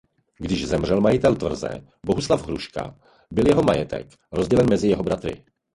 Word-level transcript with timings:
Když 0.37 0.67
zemřel 0.67 1.01
majitel 1.01 1.35
tvrze 1.35 1.87
Bohuslav 2.05 2.43
Hruška 2.45 2.95
byl 3.33 3.47
jeho 3.47 3.61
majetek 3.63 4.07
rozdělen 4.31 4.69
mezi 4.69 4.87
jeho 4.87 5.03
bratry. 5.03 5.45